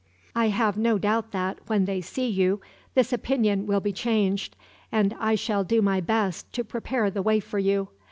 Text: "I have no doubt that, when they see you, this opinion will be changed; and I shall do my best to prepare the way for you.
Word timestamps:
"I 0.35 0.47
have 0.47 0.77
no 0.77 0.97
doubt 0.97 1.29
that, 1.31 1.59
when 1.67 1.85
they 1.85 2.01
see 2.01 2.25
you, 2.27 2.59
this 2.95 3.13
opinion 3.13 3.67
will 3.67 3.81
be 3.81 3.93
changed; 3.93 4.55
and 4.91 5.13
I 5.19 5.35
shall 5.35 5.63
do 5.63 5.79
my 5.79 5.99
best 6.01 6.51
to 6.53 6.63
prepare 6.63 7.11
the 7.11 7.21
way 7.21 7.39
for 7.39 7.59
you. 7.59 7.87